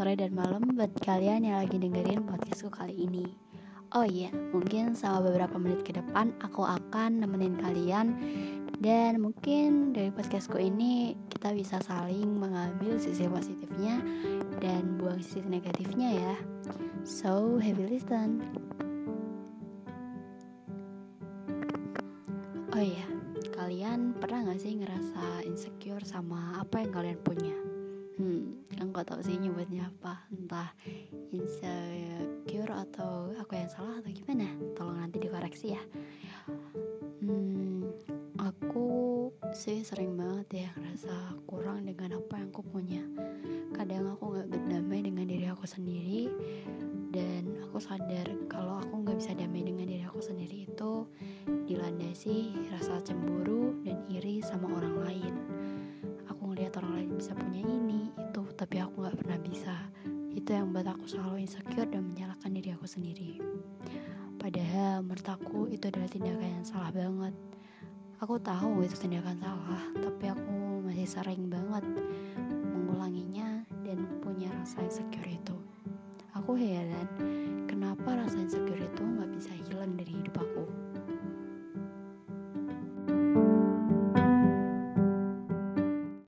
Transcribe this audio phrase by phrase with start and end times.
[0.00, 3.30] sore, dan malam buat kalian yang lagi dengerin podcastku kali ini.
[3.94, 8.18] Oh iya, mungkin selama beberapa menit ke depan aku akan nemenin kalian
[8.82, 14.02] dan mungkin dari podcastku ini kita bisa saling mengambil sisi positifnya
[14.58, 16.34] dan buang sisi negatifnya ya.
[17.06, 18.42] So, happy listen.
[22.74, 23.06] Oh iya,
[23.54, 27.79] kalian pernah gak sih ngerasa insecure sama apa yang kalian punya?
[28.20, 30.28] Hmm, yang gak tau sih nyebutnya apa.
[30.28, 30.76] Entah
[31.32, 34.44] insecure atau aku yang salah atau gimana.
[34.76, 35.80] Tolong nanti dikoreksi ya.
[37.24, 37.88] Hmm,
[38.36, 38.88] aku
[39.56, 43.00] sih sering banget ya ngerasa kurang dengan apa yang aku punya.
[43.72, 46.28] Kadang aku gak berdamai dengan diri aku sendiri
[47.08, 51.08] Dan aku sadar kalau aku gak bisa damai dengan diri aku sendiri itu
[51.64, 55.59] dilandasi rasa cemburu dan iri sama orang lain.
[56.70, 59.74] Ngeliat orang lain bisa punya ini, itu, tapi aku gak pernah bisa.
[60.30, 63.42] Itu yang buat aku selalu insecure dan menyalahkan diri aku sendiri.
[64.38, 67.34] Padahal menurut aku itu adalah tindakan yang salah banget.
[68.22, 71.82] Aku tahu itu tindakan salah, tapi aku masih sering banget
[72.62, 75.58] mengulanginya dan punya rasa insecure itu.
[76.38, 77.10] Aku heran